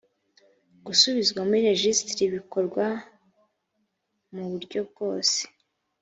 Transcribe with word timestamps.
gusubizwa 0.85 1.39
muri 1.47 1.61
rejisitiri 1.67 2.25
bikorwa 2.37 2.85
mu 4.33 4.43
buryobwose 4.51 5.37